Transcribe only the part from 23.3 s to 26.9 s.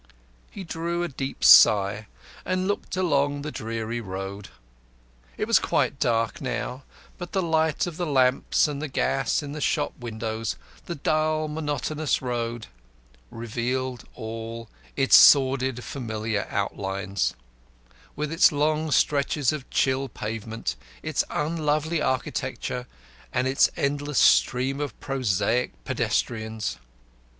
and its endless stream of prosaic pedestrians.